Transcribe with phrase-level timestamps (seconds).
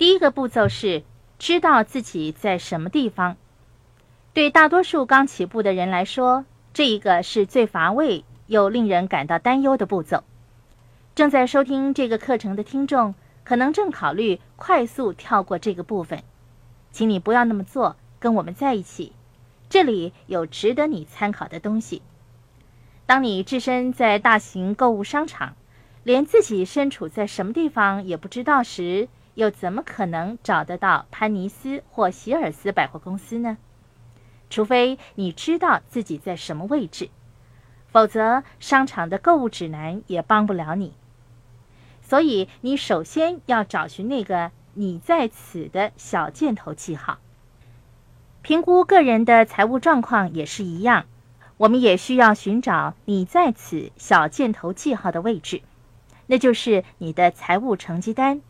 [0.00, 1.02] 第一个步骤是
[1.38, 3.36] 知道自己在什么地方。
[4.32, 10.24] 对大多数刚起步的人来说，这一个是最乏味又令人感到担忧的步骤。
[11.14, 16.22] 正在收听这个课程的听众，可能正考虑快速跳过这个部分，
[16.90, 19.12] 请你不要那么做，跟我们在一起，
[19.68, 22.00] 这里有值得你参考的东西。
[23.04, 25.56] 当你置身在大型购物商场，
[26.04, 29.06] 连自己身处在什么地方也不知道时，
[29.40, 33.56] 又怎么可能找得到潘尼斯或希尔斯百货公司呢？
[34.50, 37.08] 除非你知道自己在什么位置，
[37.88, 40.92] 否则商场的购物指南也帮不了你。
[42.02, 47.18] 所以，你首先要找寻那个你在此的小箭头记号。
[48.42, 51.06] 评估个人的财务状况也是一样，
[51.56, 55.62] 我们也需要寻找你在此小箭头记号的位置，
[56.26, 58.42] 那就是你的财务成绩单。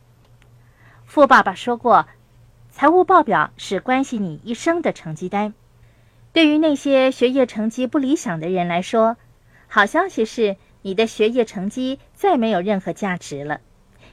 [1.11, 2.07] 富爸爸说过，
[2.71, 5.55] 财务报表是关系你一生的成绩单。
[6.33, 9.17] 对于那些学业成绩不理想的人来说，
[9.67, 13.61] 好消息是你的学业成绩再没有任何价值了。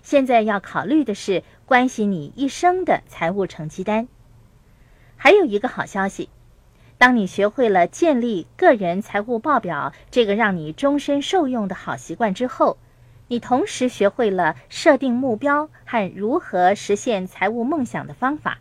[0.02, 4.08] 现在要考虑的是关系你一生的财务成绩单。
[5.17, 6.32] 还有一个好消息，
[6.98, 12.80] 当你学会了建立个人财务报表这个让你终身受用的好习惯之后。
[13.28, 18.59] 你同时学会了设定目标和如何实现财务梦想的方法。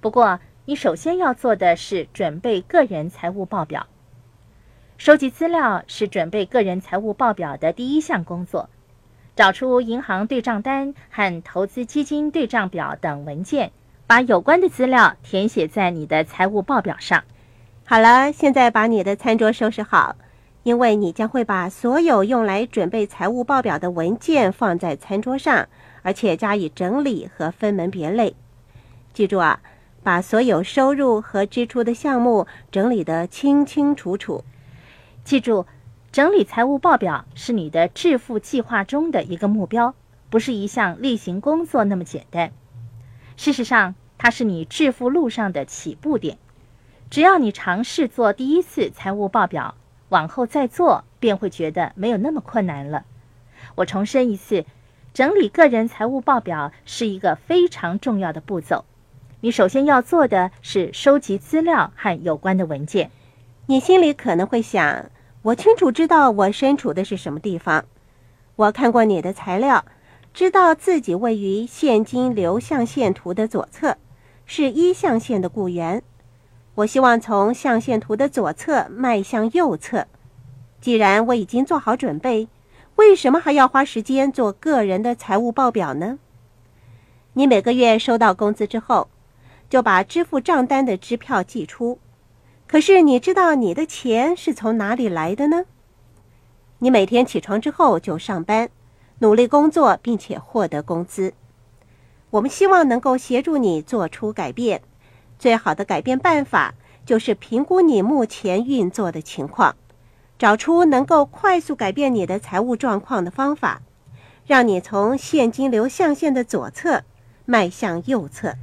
[0.00, 3.86] 不过，你首先要做的是准备个人财务报表。
[4.98, 8.68] 收集资料是准备个人财务报表的第一项工作。
[9.36, 13.72] 找出银行对账单和投资基金对账表等文件，
[14.06, 17.24] 把有关的资料填写在你的财务报表上。
[17.84, 20.14] 好了，现在把你的餐桌收拾好。
[20.64, 25.68] 因为你将会把所有用来准备财务报表的文件放在餐桌上，
[26.02, 28.34] 而且加以整理和分门别类。
[29.12, 29.60] 记住啊，
[30.02, 34.42] 把所有收入和支出的项目整理得清清楚楚。
[35.22, 35.66] 记住，
[36.10, 39.94] 整理财务报表是你的致富计划中的一个目标，
[40.30, 42.50] 不是一项例行工作那么简单。
[43.36, 46.38] 事实上，它是你致富路上的起步点。
[47.10, 49.74] 只要你尝试做第一次财务报表。
[50.14, 53.04] 往后再做，便会觉得没有那么困难了。
[53.74, 54.64] 我重申一次，
[55.12, 58.84] 整理个人财务报表是一个非常重要的步骤。
[59.40, 63.10] 你首先要做的是收集资料和有关的文件。
[63.66, 65.10] 你心里可能会想：
[65.42, 67.84] 我清楚知道我身处的是什么地方。
[68.54, 69.84] 我看过你的材料，
[70.32, 73.96] 知道自己位于现金流象限图的左侧，
[74.46, 76.04] 是一象限的雇员。
[76.76, 80.06] 我希望从象限图的左侧迈向右侧。
[80.80, 82.48] 既然我已经做好准备，
[82.96, 86.18] 为什么还要花时间做个人的财务报表呢？
[87.34, 89.08] 你每个月收到工资之后，
[89.70, 91.98] 就把支付账单的支票寄出。
[92.66, 95.64] 可是你知道你的钱是从哪里来的呢？
[96.78, 98.68] 你每天起床之后就上班，
[99.20, 101.34] 努力工作，并且获得工资。
[102.30, 104.82] 我们希望能够协助你做出改变。
[105.44, 106.72] 最好的改变办法
[107.04, 109.76] 就是评估你目前运作的情况，
[110.38, 113.82] 找出能够快速改变你的财务状况的方法，
[114.46, 117.02] 让你从现金流象限的左侧
[117.44, 118.54] 迈向右侧。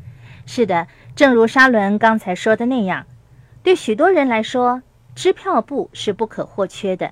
[0.47, 3.05] 是的，正如沙伦刚才说的那样，
[3.61, 4.81] 对许多人来说，
[5.13, 7.11] 支票簿是不可或缺的，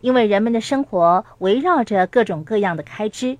[0.00, 3.36] 因为人们的生活围绕着各种各样的开支。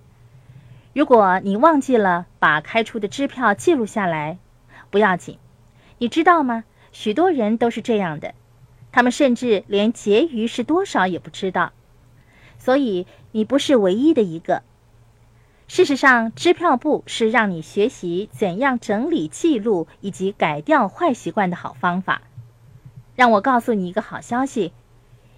[0.93, 4.37] 如果你忘记了把开出的支票记录下来，
[4.91, 5.39] 不要紧。
[6.03, 6.65] 你知道吗？
[6.91, 8.35] 许多人都是这样的，
[8.91, 11.73] 他们甚至连结余是多少也不知道。
[12.59, 14.65] 所以你不是唯一的一个。
[15.69, 22.23] 事实上，支票簿是让你学习怎样整理记录以及改掉坏习惯的好方法。
[23.15, 24.73] 让我告诉你一个好消息：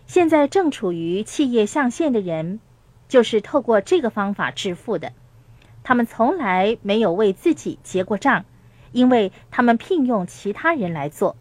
[0.07, 2.59] 现在正处于企业象限的人，
[3.07, 5.13] 就是透过这个方法致富的。
[5.83, 8.47] 他们从来没有为自己结过账。
[8.95, 11.37] 因为他们聘用其他人来做。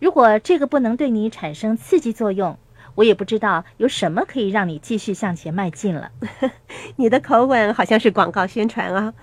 [0.00, 2.58] 如果这个不能对你产生刺激作用，
[2.96, 6.10] 我也不知道有什么可以让你继续向前迈进了。
[6.96, 9.14] 你的口吻好像是广告宣传啊！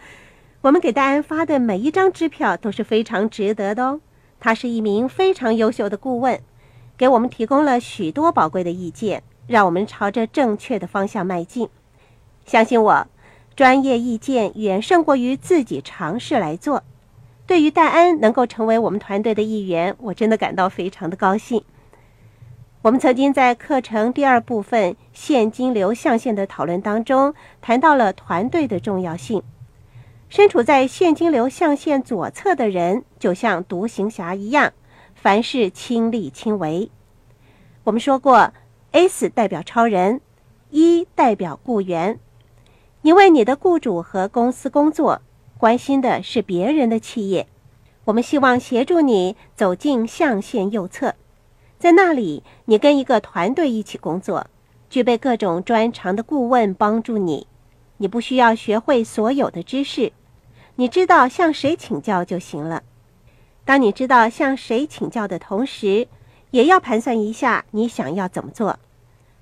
[0.61, 4.01] 我们给戴安发的每一张支票都是非常值得的哦。
[4.39, 6.39] 他是一名非常优秀的顾问，
[6.95, 11.69] 给我们提供了许多宝贵的意见，让我们朝着正确的方向迈进。
[12.45, 13.07] 相信我，
[13.55, 16.83] 专业意见远胜过于自己尝试来做。
[17.51, 21.61] 对于戴安能够成为我们团队的一员，我真的感到非常的高兴。
[22.81, 29.43] 我们曾经在课程第二部分现金流象限的讨论当中谈到了团队的重要性。
[30.29, 34.71] 身处在现金流象限左侧的人，就像独行侠一样，
[35.13, 36.89] 凡事亲力亲为。
[37.83, 38.53] 我们说过
[38.93, 40.21] ，S 代表超人
[40.69, 42.17] ，E 代表雇员。
[43.01, 45.21] 你为你的雇主和公司工作，
[45.61, 47.45] 关心的是别人的企业。
[48.05, 51.13] 我们希望协助你走进象限右侧，
[51.77, 54.47] 在那里，你跟一个团队一起工作，
[54.89, 57.45] 具备各种专长的顾问帮助你。
[57.97, 60.11] 你不需要学会所有的知识。
[60.77, 62.81] 你知道向谁请教就行了。
[63.63, 66.07] 当你知道向谁请教的同时，
[66.49, 68.79] 也要盘算一下你想要怎么做，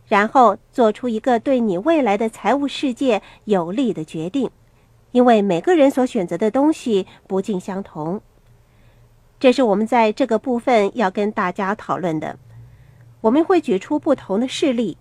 [0.10, 4.52] 然后做出一个对你未来的财务世界有利的决定。
[5.12, 8.22] 因为每个人所选择的东西不尽相同。
[9.40, 12.38] 这是我们在这个部分要跟大家讨论的。
[13.22, 14.98] 我们会举出不同的事例，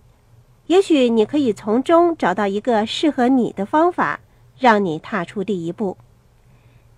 [0.67, 4.21] 也许你可以从中找到一个适合你的方法，
[4.59, 5.97] 让你踏出第一步。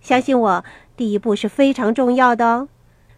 [0.01, 0.65] 相信我，
[0.97, 2.69] 第一步是非常重要的哦。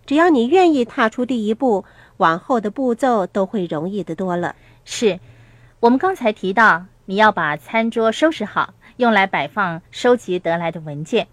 [0.04, 1.84] 只要你愿意踏出第一步，
[2.16, 4.56] 往后的步骤都会容易的多了。
[4.84, 5.20] 是，
[5.78, 11.28] 我们刚才提到，你要把餐桌收拾好，用来摆放收集得来的文件。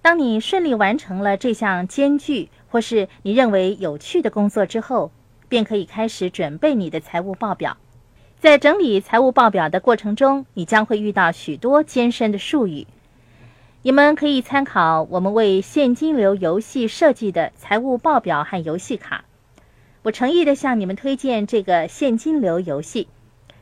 [0.00, 5.10] 当你顺利完成了这项艰巨或是你认为有趣的工作之后，
[5.48, 7.76] 便可以开始准备你的财务报表。
[8.38, 12.86] 在整理财务报表的过程中，你将会遇到许多艰深的术语。
[13.82, 19.24] 你们可以参考我们为现金流游戏设计的财务报表和游戏卡。
[20.02, 23.08] 我诚意的向你们推荐这个现金流游戏，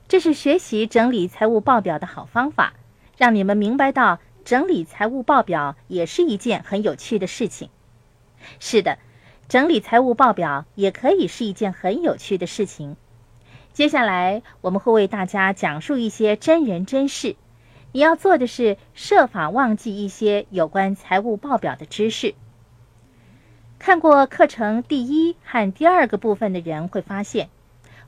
[0.09, 2.75] 这是学习整理财务报表的好方法，
[3.16, 7.70] 让你们明白到整理财务报表也是一件很有趣的事情。
[8.60, 8.98] 是的，
[9.48, 12.96] 整理财务报表也可以是一件很有趣的事情。
[13.72, 17.36] 接下来我们会为大家讲述一些真人真事。
[17.92, 22.34] 你要做的是设法忘记一些有关财务报表的知识。
[23.78, 27.48] 看过课程第一和第二个部分的人会发现，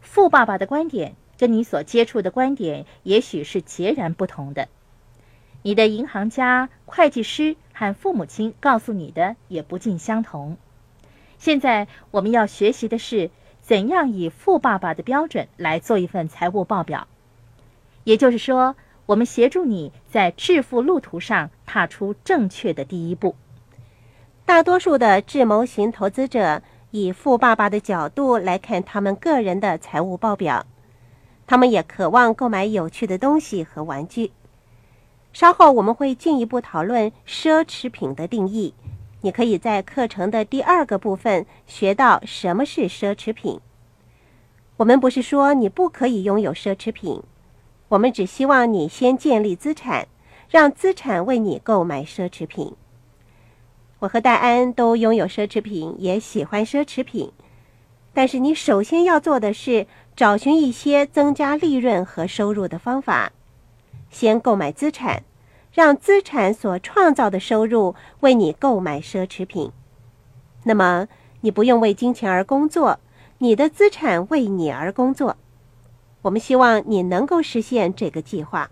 [0.01, 4.69] 富爸爸的观点跟你所接触的观点也许是截然不同的。
[5.63, 10.57] 你的银行家、会计师和父母亲告诉你的也不尽相同。
[11.39, 17.09] 现在我们要学习的是怎样以富爸爸的标准来做一份财务报表，
[18.05, 18.77] 也就是说。
[19.09, 23.37] 我们协助你在致富路途上踏出正确的第一步。
[24.45, 26.61] 大多数的智谋型投资者
[26.91, 30.67] 以富爸爸的角度来看他们个人的财务报表，
[31.47, 34.31] 他们也渴望购买有趣的东西和玩具。
[35.33, 38.75] 稍后我们会进一步讨论奢侈品的定义。
[39.21, 43.61] 你可以在课程的第二个部分学到什么是奢侈品。
[44.77, 47.23] 我们不是说你不可以拥有奢侈品。
[47.89, 50.07] 我们只希望你先建立资产，
[50.49, 52.75] 让资产为你购买奢侈品。
[53.99, 57.33] 我和戴安都拥有奢侈品，也喜欢奢侈品。
[58.13, 63.33] 但是你首先要做的是找寻一些增加利润和收入的方法。
[64.11, 65.23] 先购买资产，
[65.73, 69.73] 让资产所创造的收入为你购买奢侈品。
[70.65, 71.09] 那么
[71.41, 72.99] 你不用为金钱而工作，
[73.39, 75.37] 你的资产为你而工作。
[76.23, 78.71] 我们希望你能够实现这个计划。